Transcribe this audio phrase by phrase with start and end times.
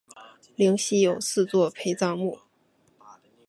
[0.55, 2.39] 灵犀有四座陪葬墓。